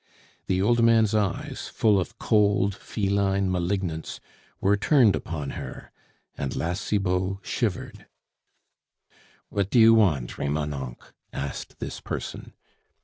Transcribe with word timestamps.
The 0.47 0.63
old 0.63 0.81
man's 0.83 1.13
eyes, 1.13 1.67
full 1.67 1.99
of 1.99 2.17
cold 2.17 2.73
feline 2.73 3.51
malignance, 3.51 4.19
were 4.59 4.75
turned 4.75 5.15
upon 5.15 5.51
her, 5.51 5.91
and 6.35 6.55
La 6.55 6.73
Cibot 6.73 7.37
shivered. 7.43 8.07
"What 9.49 9.69
do 9.69 9.79
you 9.79 9.93
want, 9.93 10.39
Remonencq?" 10.39 11.03
asked 11.33 11.77
this 11.77 11.99
person. 12.01 12.53